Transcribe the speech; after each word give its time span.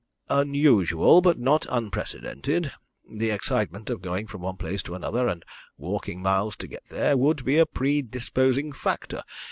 "Unusual, 0.31 1.21
but 1.21 1.37
not 1.37 1.67
unprecedented. 1.69 2.71
The 3.07 3.29
excitement 3.29 3.91
of 3.91 4.01
going 4.01 4.25
from 4.25 4.41
one 4.41 4.57
place 4.57 4.81
to 4.81 4.95
another, 4.95 5.27
and 5.27 5.45
walking 5.77 6.23
miles 6.23 6.55
to 6.55 6.67
get 6.67 6.81
there, 6.89 7.15
would 7.15 7.45
be 7.45 7.59
a 7.59 7.67
predisposing 7.67 8.73
factor. 8.73 9.21